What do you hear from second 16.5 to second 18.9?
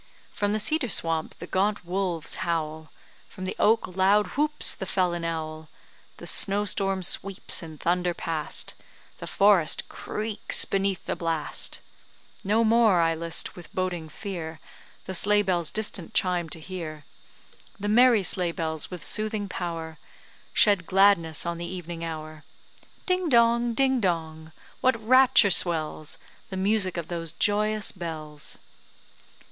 hear. The merry sleigh bells,